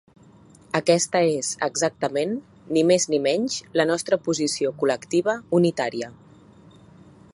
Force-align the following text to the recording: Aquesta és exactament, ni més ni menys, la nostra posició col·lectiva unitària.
Aquesta 0.77 1.19
és 1.33 1.49
exactament, 1.67 2.33
ni 2.77 2.83
més 2.93 3.05
ni 3.15 3.19
menys, 3.27 3.59
la 3.81 3.85
nostra 3.91 4.19
posició 4.29 4.73
col·lectiva 4.81 5.37
unitària. 5.61 6.11